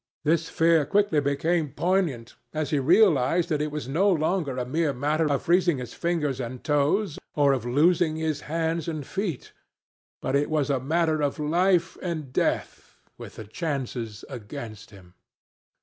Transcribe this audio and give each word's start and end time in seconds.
This 0.23 0.49
fear 0.49 0.83
quickly 0.87 1.19
became 1.19 1.73
poignant 1.73 2.33
as 2.55 2.71
he 2.71 2.79
realized 2.79 3.49
that 3.49 3.61
it 3.61 3.69
was 3.71 3.87
no 3.87 4.09
longer 4.09 4.57
a 4.57 4.65
mere 4.65 4.93
matter 4.93 5.31
of 5.31 5.43
freezing 5.43 5.77
his 5.77 5.93
fingers 5.93 6.39
and 6.41 6.63
toes, 6.63 7.19
or 7.35 7.53
of 7.53 7.67
losing 7.67 8.15
his 8.15 8.41
hands 8.49 8.87
and 8.87 9.05
feet, 9.05 9.51
but 10.19 10.31
that 10.31 10.41
it 10.41 10.49
was 10.49 10.71
a 10.71 10.79
matter 10.79 11.21
of 11.21 11.37
life 11.37 11.99
and 12.01 12.33
death 12.33 12.97
with 13.19 13.35
the 13.35 13.43
chances 13.43 14.25
against 14.27 14.89
him. 14.89 15.13